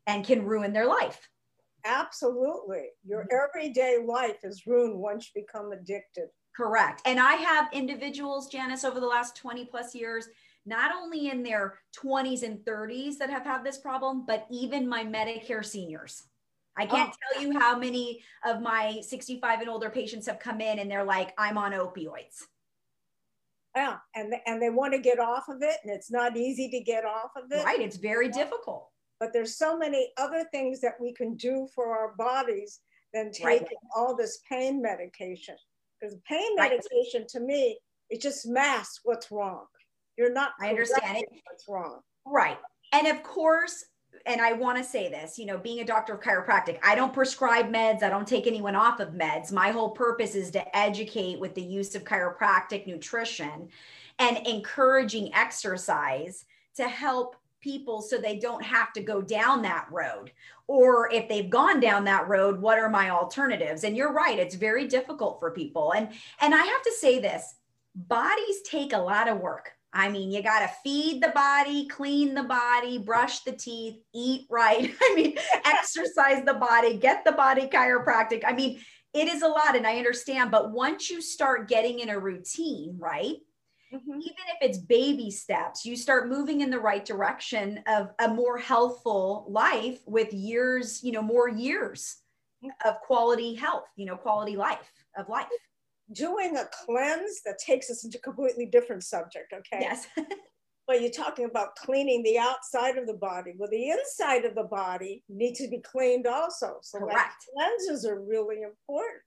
[0.07, 1.29] and can ruin their life
[1.85, 3.37] absolutely your mm-hmm.
[3.59, 7.03] everyday life is ruined once you become addicted Correct.
[7.07, 10.29] And I have individuals, Janice, over the last 20 plus years,
[10.67, 15.05] not only in their 20s and 30s that have had this problem, but even my
[15.05, 16.25] Medicare seniors.
[16.77, 17.33] I can't oh.
[17.33, 21.05] tell you how many of my 65 and older patients have come in and they're
[21.05, 22.45] like, I'm on opioids.
[23.75, 26.81] Yeah, and and they want to get off of it, and it's not easy to
[26.81, 27.65] get off of it.
[27.65, 28.89] Right, it's very difficult.
[29.21, 32.81] But there's so many other things that we can do for our bodies
[33.13, 33.67] than taking right.
[33.95, 35.57] all this pain medication.
[36.01, 37.29] Because pain medication right.
[37.29, 37.79] to me,
[38.09, 39.67] it just masks what's wrong.
[40.17, 40.53] You're not.
[40.61, 41.29] I understand it.
[41.51, 42.01] What's wrong?
[42.27, 42.59] Right.
[42.93, 43.85] And of course,
[44.27, 47.13] and I want to say this, you know, being a doctor of chiropractic, I don't
[47.13, 48.03] prescribe meds.
[48.03, 49.53] I don't take anyone off of meds.
[49.53, 53.69] My whole purpose is to educate with the use of chiropractic nutrition
[54.19, 56.45] and encouraging exercise
[56.77, 60.33] to help people so they don't have to go down that road.
[60.67, 63.85] Or if they've gone down that road what are my alternatives?
[63.85, 65.93] And you're right it's very difficult for people.
[65.93, 66.09] And
[66.41, 67.55] and i have to say this
[67.95, 69.73] bodies take a lot of work.
[69.93, 74.47] I mean you got to feed the body clean the body brush the teeth eat
[74.51, 74.95] right.
[75.03, 78.43] I mean exercise the body get the body chiropractic.
[78.47, 78.81] I mean
[79.13, 82.95] it is a lot and i understand but once you start getting in a routine
[82.99, 83.39] right
[83.93, 84.21] Mm-hmm.
[84.21, 88.57] Even if it's baby steps, you start moving in the right direction of a more
[88.57, 92.19] healthful life with years, you know, more years
[92.85, 95.47] of quality health, you know, quality life of life.
[96.13, 99.81] Doing a cleanse that takes us into a completely different subject, okay?
[99.81, 100.07] Yes.
[100.87, 103.55] but you're talking about cleaning the outside of the body.
[103.57, 106.79] Well, the inside of the body needs to be cleaned also.
[106.83, 107.45] So Correct.
[107.55, 109.23] cleanses are really important.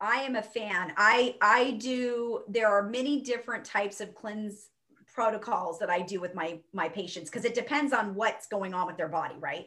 [0.00, 0.92] I am a fan.
[0.96, 4.68] I I do there are many different types of cleanse
[5.12, 8.86] protocols that I do with my my patients because it depends on what's going on
[8.86, 9.66] with their body, right?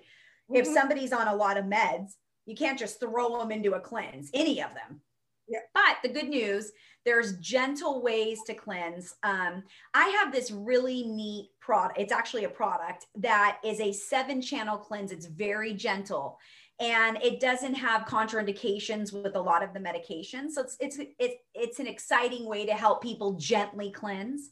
[0.49, 0.55] Mm-hmm.
[0.55, 2.13] If somebody's on a lot of meds,
[2.45, 5.01] you can't just throw them into a cleanse, any of them.
[5.47, 5.59] Yeah.
[5.73, 6.71] But the good news,
[7.03, 9.15] there's gentle ways to cleanse.
[9.23, 9.63] Um,
[9.93, 11.99] I have this really neat product.
[11.99, 15.11] It's actually a product that is a seven channel cleanse.
[15.11, 16.39] It's very gentle
[16.79, 20.51] and it doesn't have contraindications with a lot of the medications.
[20.51, 24.49] So it's it's it's, it's an exciting way to help people gently cleanse.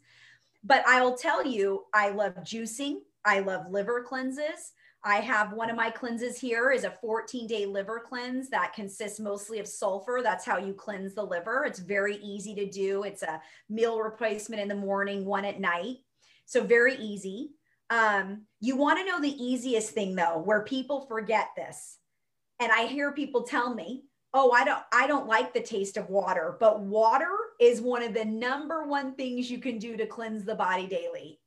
[0.63, 2.99] But I will tell you, I love juicing.
[3.25, 4.73] I love liver cleanses.
[5.03, 9.19] I have one of my cleanses here is a 14 day liver cleanse that consists
[9.19, 10.19] mostly of sulfur.
[10.21, 11.63] That's how you cleanse the liver.
[11.65, 13.03] It's very easy to do.
[13.03, 15.97] It's a meal replacement in the morning, one at night.
[16.45, 17.51] So very easy.
[17.89, 21.98] Um, you want to know the easiest thing though, where people forget this
[22.59, 26.09] and I hear people tell me, "Oh, I don't I don't like the taste of
[26.09, 30.45] water." But water is one of the number one things you can do to cleanse
[30.45, 31.39] the body daily.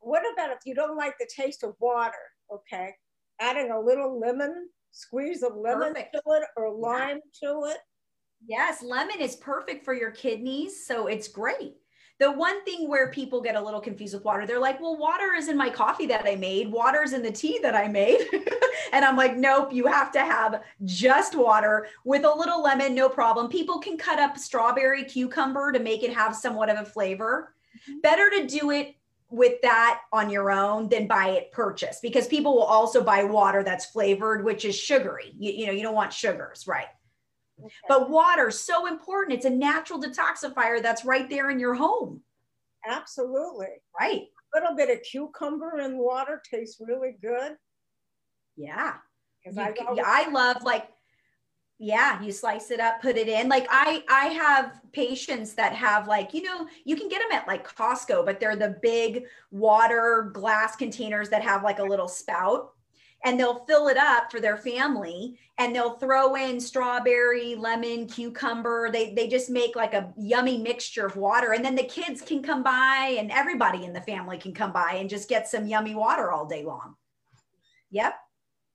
[0.00, 2.16] What about if you don't like the taste of water?
[2.52, 2.94] Okay.
[3.40, 6.14] Adding a little lemon, squeeze of lemon perfect.
[6.14, 7.48] to it or lime yeah.
[7.48, 7.78] to it.
[8.46, 11.76] Yes, lemon is perfect for your kidneys, so it's great.
[12.20, 15.32] The one thing where people get a little confused with water, they're like, well, water
[15.34, 18.20] is in my coffee that I made, water's in the tea that I made.
[18.92, 23.08] and I'm like, nope, you have to have just water with a little lemon, no
[23.08, 23.48] problem.
[23.48, 27.54] People can cut up strawberry cucumber to make it have somewhat of a flavor.
[27.88, 28.00] Mm-hmm.
[28.00, 28.96] Better to do it
[29.30, 33.62] with that on your own than buy it purchased because people will also buy water
[33.62, 35.32] that's flavored, which is sugary.
[35.38, 36.88] You, you know, you don't want sugars, right?
[37.64, 37.74] Okay.
[37.88, 39.36] But water so important.
[39.36, 42.22] It's a natural detoxifier that's right there in your home.
[42.86, 43.82] Absolutely.
[43.98, 44.22] Right.
[44.54, 47.56] A little bit of cucumber in water tastes really good.
[48.56, 48.94] Yeah.
[49.44, 50.88] You, I, I love like
[51.82, 56.06] yeah you slice it up put it in like i i have patients that have
[56.06, 60.30] like you know you can get them at like costco but they're the big water
[60.34, 62.72] glass containers that have like a little spout
[63.24, 68.90] and they'll fill it up for their family and they'll throw in strawberry lemon cucumber
[68.90, 72.42] they, they just make like a yummy mixture of water and then the kids can
[72.42, 75.94] come by and everybody in the family can come by and just get some yummy
[75.94, 76.94] water all day long
[77.90, 78.14] yep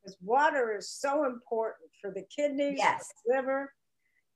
[0.03, 3.09] because water is so important for the kidneys yes.
[3.25, 3.73] the liver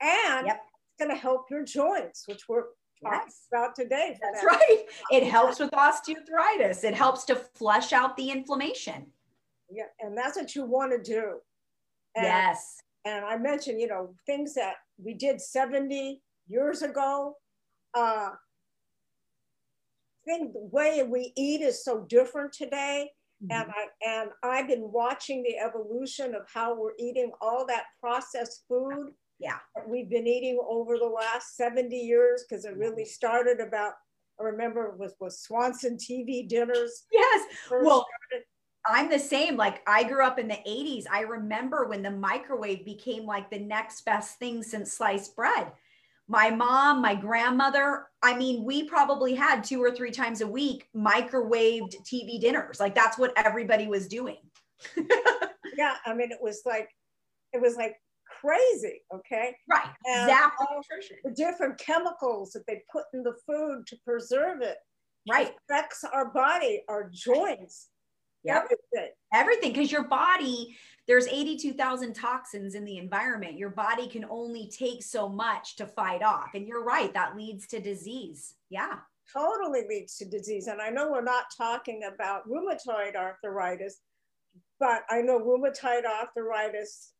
[0.01, 0.61] and yep.
[0.63, 2.63] it's going to help your joints which we're
[3.03, 3.47] talking yes.
[3.51, 4.47] about today that's that.
[4.47, 9.05] right it helps with osteoarthritis it helps to flush out the inflammation
[9.71, 11.39] Yeah, and that's what you want to do.
[12.15, 12.77] And, yes.
[13.05, 17.35] And I mentioned, you know, things that we did 70 years ago.
[17.93, 18.31] Uh,
[20.29, 23.09] think the way we eat is so different today.
[23.43, 23.61] Mm-hmm.
[23.61, 28.63] And I and I've been watching the evolution of how we're eating all that processed
[28.67, 29.13] food.
[29.39, 29.57] Yeah.
[29.87, 33.93] we've been eating over the last 70 years because it really started about
[34.37, 37.05] I remember it was was Swanson TV dinners.
[37.11, 37.45] Yes.
[37.71, 38.45] Well, started.
[38.87, 39.57] I'm the same.
[39.57, 41.05] Like I grew up in the 80s.
[41.11, 45.71] I remember when the microwave became like the next best thing since sliced bread.
[46.27, 50.87] My mom, my grandmother, I mean, we probably had two or three times a week
[50.95, 52.79] microwaved TV dinners.
[52.79, 54.37] Like that's what everybody was doing.
[55.77, 56.89] yeah, I mean, it was like
[57.51, 57.95] it was like
[58.41, 59.55] crazy, okay?
[59.67, 59.89] Right.
[60.05, 60.31] And
[60.75, 61.17] nutrition.
[61.23, 64.77] The different chemicals that they put in the food to preserve it.
[65.29, 65.53] Right.
[65.69, 67.89] Affects our body, our joints,
[68.43, 68.63] Yep.
[68.63, 69.13] Everything.
[69.33, 69.73] Everything.
[69.73, 70.75] Because your body,
[71.07, 73.57] there's 82,000 toxins in the environment.
[73.57, 76.49] Your body can only take so much to fight off.
[76.53, 78.55] And you're right, that leads to disease.
[78.69, 78.95] Yeah.
[79.31, 80.67] Totally leads to disease.
[80.67, 83.99] And I know we're not talking about rheumatoid arthritis,
[84.79, 87.13] but I know rheumatoid arthritis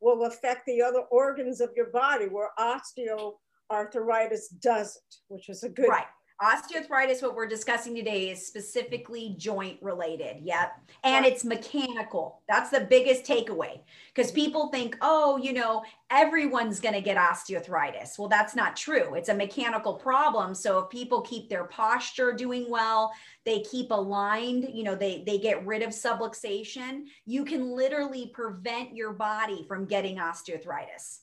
[0.00, 5.88] will affect the other organs of your body where osteoarthritis doesn't, which is a good
[5.88, 6.06] right
[6.42, 10.72] osteoarthritis what we're discussing today is specifically joint related yep.
[11.04, 12.40] And it's mechanical.
[12.48, 13.80] That's the biggest takeaway.
[14.14, 18.18] Because people think oh you know everyone's going to get osteoarthritis.
[18.18, 19.14] Well that's not true.
[19.14, 23.12] It's a mechanical problem so if people keep their posture doing well
[23.44, 28.96] they keep aligned you know they they get rid of subluxation you can literally prevent
[28.96, 31.20] your body from getting osteoarthritis.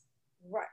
[0.49, 0.67] Right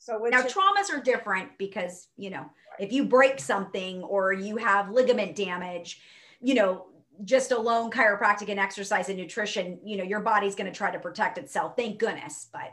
[0.00, 4.56] so now is- traumas are different because you know if you break something or you
[4.56, 6.00] have ligament damage,
[6.40, 6.86] you know,
[7.24, 10.98] just alone chiropractic and exercise and nutrition, you know, your body's going to try to
[10.98, 11.74] protect itself.
[11.76, 12.48] Thank goodness.
[12.50, 12.72] But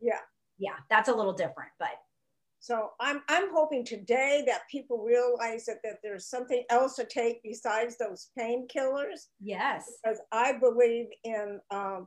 [0.00, 0.20] yeah,
[0.58, 1.70] yeah, that's a little different.
[1.78, 1.88] But
[2.60, 7.42] so I'm I'm hoping today that people realize that, that there's something else to take
[7.42, 9.26] besides those painkillers.
[9.40, 9.90] Yes.
[10.04, 12.06] Because I believe in um,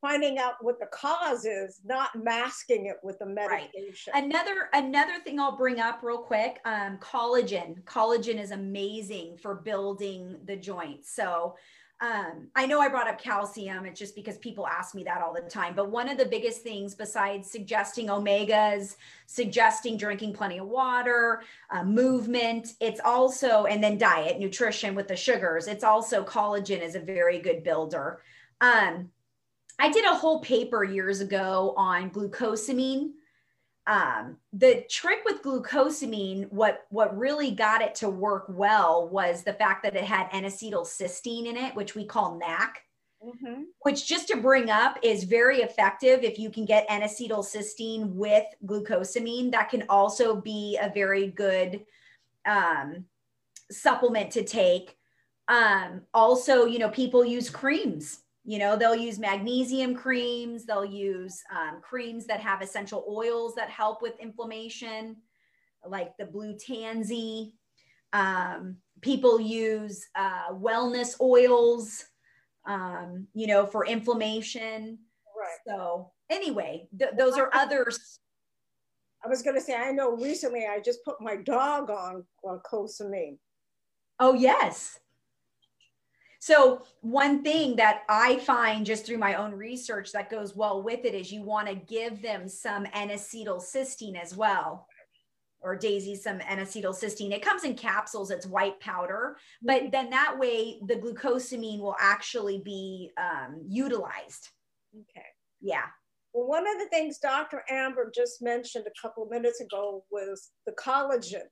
[0.00, 4.12] finding out what the cause is, not masking it with the medication.
[4.14, 4.24] Right.
[4.24, 7.82] Another another thing I'll bring up real quick, um, collagen.
[7.84, 11.14] Collagen is amazing for building the joints.
[11.14, 11.56] So
[12.02, 13.84] um, I know I brought up calcium.
[13.84, 15.74] It's just because people ask me that all the time.
[15.74, 21.84] But one of the biggest things, besides suggesting omegas, suggesting drinking plenty of water, uh,
[21.84, 27.00] movement, it's also, and then diet, nutrition with the sugars, it's also collagen is a
[27.00, 28.22] very good builder.
[28.62, 29.10] Um,
[29.80, 33.12] I did a whole paper years ago on glucosamine.
[33.86, 39.54] Um, the trick with glucosamine, what what really got it to work well was the
[39.54, 42.82] fact that it had N-acetylcysteine in it, which we call NAC.
[43.24, 43.62] Mm-hmm.
[43.80, 49.50] Which, just to bring up, is very effective if you can get N-acetylcysteine with glucosamine.
[49.50, 51.84] That can also be a very good
[52.46, 53.06] um,
[53.70, 54.96] supplement to take.
[55.48, 61.40] Um, also, you know, people use creams you know they'll use magnesium creams they'll use
[61.54, 65.16] um, creams that have essential oils that help with inflammation
[65.86, 67.54] like the blue tansy.
[68.12, 72.04] Um, people use uh, wellness oils
[72.66, 74.98] um, you know for inflammation.
[75.38, 75.58] Right.
[75.66, 78.18] So anyway th- those are others.
[79.24, 83.36] I was going to say i know recently i just put my dog on glucosamine
[84.18, 84.98] oh yes
[86.40, 91.04] so, one thing that I find just through my own research that goes well with
[91.04, 94.86] it is you want to give them some N acetylcysteine as well,
[95.60, 97.32] or Daisy, some N acetylcysteine.
[97.32, 102.62] It comes in capsules, it's white powder, but then that way the glucosamine will actually
[102.64, 104.48] be um, utilized.
[104.98, 105.26] Okay.
[105.60, 105.84] Yeah.
[106.32, 107.64] Well, one of the things Dr.
[107.68, 111.48] Amber just mentioned a couple of minutes ago was the collagen.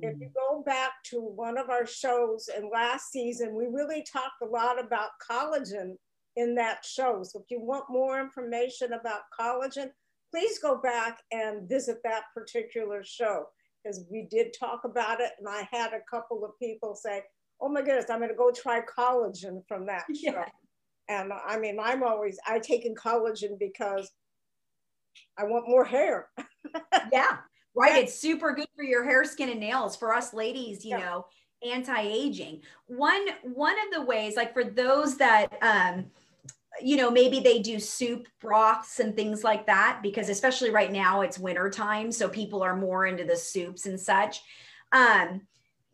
[0.00, 0.22] If hmm.
[0.22, 4.46] you go back to one of our shows in last season, we really talked a
[4.46, 5.94] lot about collagen
[6.36, 7.22] in that show.
[7.22, 9.90] So if you want more information about collagen,
[10.30, 13.46] please go back and visit that particular show
[13.82, 15.32] because we did talk about it.
[15.38, 17.22] And I had a couple of people say,
[17.60, 20.32] oh my goodness, I'm going to go try collagen from that show.
[20.32, 20.44] Yeah.
[21.08, 24.10] And I mean, I'm always, I take in collagen because
[25.38, 26.28] I want more hair.
[27.12, 27.38] yeah.
[27.78, 28.02] Right.
[28.02, 29.96] It's super good for your hair, skin, and nails.
[29.96, 30.98] For us ladies, you yeah.
[30.98, 31.26] know,
[31.62, 32.62] anti-aging.
[32.86, 36.06] One one of the ways, like for those that um,
[36.80, 41.22] you know, maybe they do soup broths and things like that, because especially right now
[41.22, 42.12] it's winter time.
[42.12, 44.40] So people are more into the soups and such.
[44.92, 45.42] Um,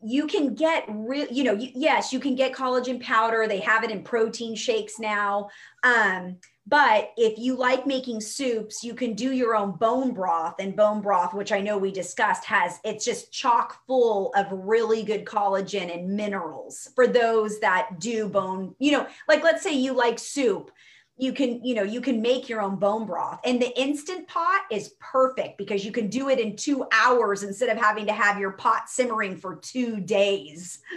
[0.03, 3.83] you can get real you know you, yes you can get collagen powder they have
[3.83, 5.49] it in protein shakes now
[5.83, 6.37] um,
[6.67, 11.01] but if you like making soups you can do your own bone broth and bone
[11.01, 15.93] broth which i know we discussed has it's just chock full of really good collagen
[15.93, 20.71] and minerals for those that do bone you know like let's say you like soup
[21.17, 24.61] you can you know you can make your own bone broth and the instant pot
[24.71, 28.39] is perfect because you can do it in two hours instead of having to have
[28.39, 30.79] your pot simmering for two days.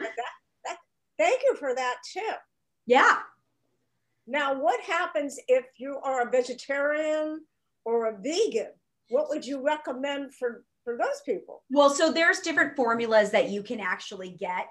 [0.00, 0.26] That,
[0.66, 0.76] that,
[1.16, 2.38] thank you for that tip.
[2.86, 3.18] Yeah
[4.26, 7.40] now what happens if you are a vegetarian
[7.84, 8.72] or a vegan
[9.10, 13.62] what would you recommend for for those people well so there's different formulas that you
[13.62, 14.66] can actually get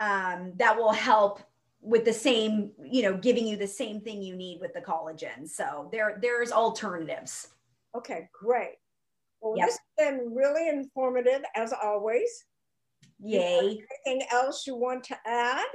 [0.00, 1.40] um, that will help
[1.84, 5.46] with the same, you know, giving you the same thing you need with the collagen.
[5.46, 7.48] So there, there's alternatives.
[7.94, 8.76] Okay, great.
[9.40, 9.68] Well, yep.
[9.68, 12.44] this has been really informative as always.
[13.20, 13.84] Yay.
[14.06, 15.66] Anything else you want to add?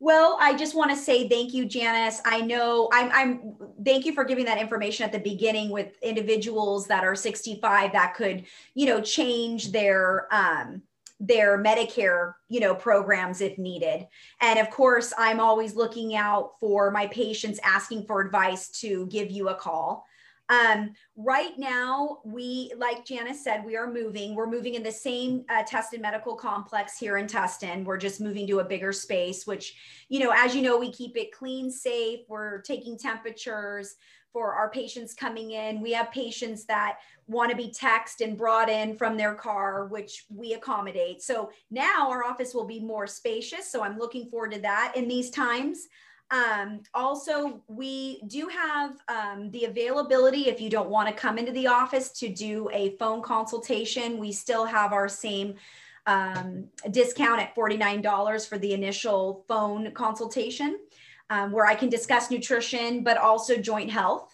[0.00, 2.20] Well, I just want to say thank you, Janice.
[2.24, 6.86] I know I'm, I'm, thank you for giving that information at the beginning with individuals
[6.88, 10.82] that are 65 that could, you know, change their, um,
[11.20, 14.06] their Medicare, you know, programs if needed.
[14.40, 19.30] And of course, I'm always looking out for my patients asking for advice to give
[19.30, 20.06] you a call.
[20.48, 24.34] Um, right now, we, like Janice said, we are moving.
[24.34, 27.84] We're moving in the same uh, Tustin Medical Complex here in Tustin.
[27.84, 29.74] We're just moving to a bigger space, which,
[30.08, 32.20] you know, as you know, we keep it clean, safe.
[32.28, 33.94] We're taking temperatures
[34.34, 35.80] for our patients coming in.
[35.80, 40.26] We have patients that want to be texted and brought in from their car, which
[40.28, 41.22] we accommodate.
[41.22, 43.70] So now our office will be more spacious.
[43.70, 45.86] So I'm looking forward to that in these times.
[46.34, 51.52] Um, also, we do have um, the availability if you don't want to come into
[51.52, 54.18] the office to do a phone consultation.
[54.18, 55.54] We still have our same
[56.06, 60.80] um, discount at $49 for the initial phone consultation
[61.30, 64.33] um, where I can discuss nutrition, but also joint health.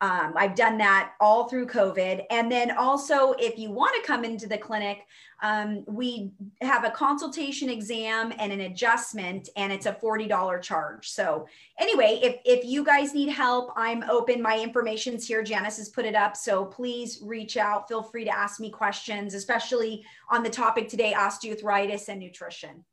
[0.00, 2.24] Um, I've done that all through COVID.
[2.30, 5.06] And then also, if you want to come into the clinic,
[5.42, 11.08] um, we have a consultation exam and an adjustment, and it's a $40 charge.
[11.10, 11.46] So,
[11.78, 14.42] anyway, if, if you guys need help, I'm open.
[14.42, 15.42] My information's here.
[15.42, 16.36] Janice has put it up.
[16.36, 17.88] So, please reach out.
[17.88, 22.84] Feel free to ask me questions, especially on the topic today osteoarthritis and nutrition.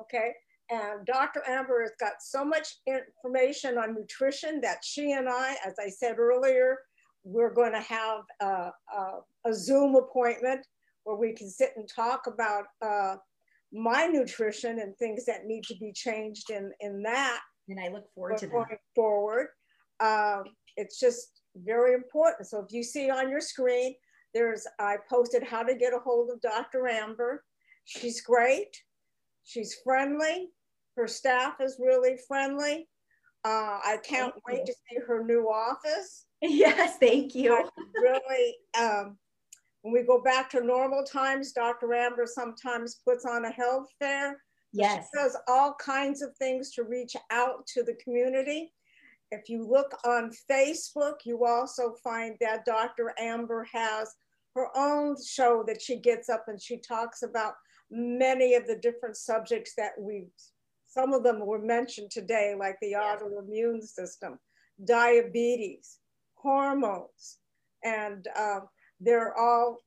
[0.00, 0.32] Okay.
[0.70, 1.42] And Dr.
[1.48, 6.18] Amber has got so much information on nutrition that she and I, as I said
[6.18, 6.78] earlier,
[7.24, 10.66] we're going to have a, a, a Zoom appointment
[11.04, 13.16] where we can sit and talk about uh,
[13.72, 17.40] my nutrition and things that need to be changed in, in that.
[17.68, 18.80] And I look forward to going that.
[18.94, 19.48] forward.
[20.00, 20.44] Um,
[20.76, 22.48] it's just very important.
[22.48, 23.94] So if you see on your screen,
[24.34, 26.86] there's I posted how to get a hold of Dr.
[26.86, 27.44] Amber.
[27.84, 28.76] She's great.
[29.44, 30.50] She's friendly.
[31.00, 32.86] Her staff is really friendly.
[33.42, 34.66] Uh, I can't thank wait you.
[34.66, 36.26] to see her new office.
[36.42, 37.70] Yes, thank you.
[37.94, 39.16] Really, um,
[39.80, 41.94] when we go back to normal times, Dr.
[41.94, 44.42] Amber sometimes puts on a health fair.
[44.74, 45.08] Yes.
[45.14, 48.74] She does all kinds of things to reach out to the community.
[49.30, 53.14] If you look on Facebook, you also find that Dr.
[53.18, 54.14] Amber has
[54.54, 57.54] her own show that she gets up and she talks about
[57.90, 60.26] many of the different subjects that we
[60.90, 64.38] some of them were mentioned today, like the autoimmune system,
[64.84, 65.98] diabetes,
[66.34, 67.38] hormones,
[67.84, 68.60] and uh,
[69.00, 69.78] they're all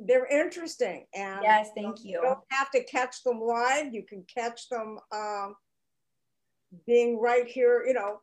[0.00, 1.06] they're interesting.
[1.14, 2.12] And yes, thank you.
[2.12, 3.94] You don't have to catch them live.
[3.94, 5.54] You can catch them um,
[6.86, 8.20] being right here, you know,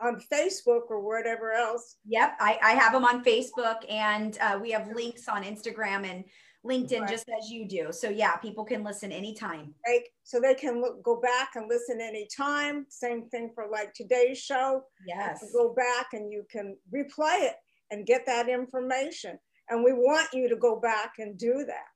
[0.00, 1.96] on Facebook or whatever else.
[2.06, 6.24] Yep, I, I have them on Facebook, and uh, we have links on Instagram and
[6.66, 7.10] LinkedIn right.
[7.10, 7.88] just as you do.
[7.90, 9.74] So yeah, people can listen anytime.
[9.86, 10.02] Right.
[10.24, 12.86] So they can look, go back and listen anytime.
[12.88, 14.82] Same thing for like today's show.
[15.06, 15.44] Yes.
[15.52, 17.54] Go back and you can replay it
[17.90, 19.38] and get that information.
[19.68, 21.86] And we want you to go back and do that.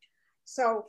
[0.45, 0.87] So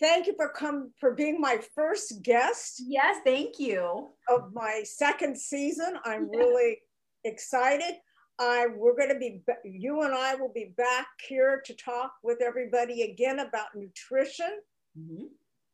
[0.00, 2.82] thank you for come for being my first guest.
[2.86, 4.08] Yes, thank you.
[4.28, 5.94] Of my second season.
[6.04, 6.78] I'm really
[7.24, 7.94] excited.
[8.40, 12.40] I we're going to be you and I will be back here to talk with
[12.40, 14.60] everybody again about nutrition.
[14.98, 15.24] Mm-hmm.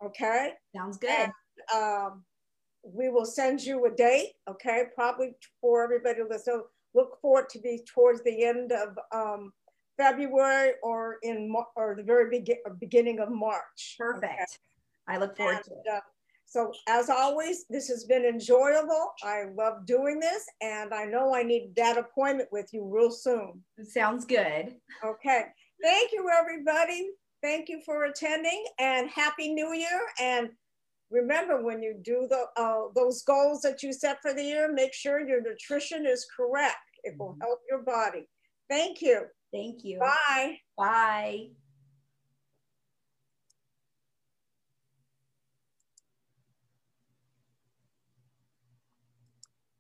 [0.04, 0.52] Okay.
[0.74, 1.10] Sounds good.
[1.10, 1.32] And,
[1.74, 2.24] um,
[2.82, 4.32] we will send you a date.
[4.48, 6.62] Okay, probably for everybody to listen.
[6.94, 9.52] Look forward to be towards the end of um,
[9.96, 13.96] February or in or the very be- beginning of March.
[13.98, 14.24] Perfect.
[14.24, 14.44] Okay?
[15.08, 15.94] I look forward and, to it.
[15.94, 16.00] Uh,
[16.46, 19.12] so as always, this has been enjoyable.
[19.22, 23.62] I love doing this and I know I need that appointment with you real soon.
[23.82, 24.76] Sounds good.
[25.04, 25.44] Okay.
[25.82, 27.10] Thank you, everybody.
[27.42, 30.00] thank you for attending and happy new year.
[30.20, 30.48] And
[31.10, 34.94] remember when you do the uh, those goals that you set for the year, make
[34.94, 36.76] sure your nutrition is correct.
[37.04, 37.40] It will mm-hmm.
[37.42, 38.28] help your body.
[38.68, 39.22] Thank you.
[39.52, 40.00] Thank you.
[40.00, 40.58] Bye.
[40.76, 41.48] Bye.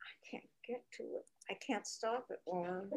[0.00, 1.26] I can't get to it.
[1.50, 2.90] I can't stop it, Lauren.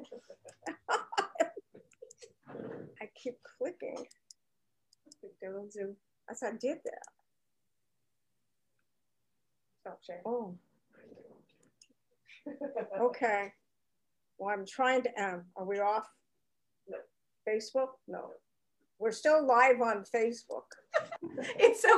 [3.02, 4.06] I keep clicking.
[6.30, 7.04] I said, I did that.
[9.82, 10.22] Stop sharing.
[10.26, 10.56] Oh.
[13.02, 13.54] okay.
[14.38, 16.08] Well, I'm trying to, um, are we off
[16.88, 16.98] no.
[17.48, 17.90] Facebook?
[18.08, 18.32] No.
[19.00, 20.66] We're still live on Facebook.
[21.58, 21.98] it's so good.